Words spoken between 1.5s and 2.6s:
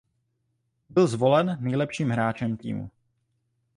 nejlepším hráčem